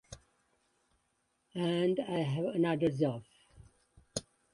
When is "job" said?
2.89-3.21